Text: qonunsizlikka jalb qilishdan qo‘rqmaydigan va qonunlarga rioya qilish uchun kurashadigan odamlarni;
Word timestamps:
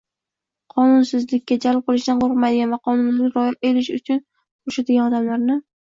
qonunsizlikka 0.75 1.57
jalb 1.65 1.85
qilishdan 1.91 2.23
qo‘rqmaydigan 2.23 2.73
va 2.77 2.79
qonunlarga 2.89 3.45
rioya 3.45 3.59
qilish 3.67 3.93
uchun 3.99 4.23
kurashadigan 4.25 5.13
odamlarni; 5.13 5.61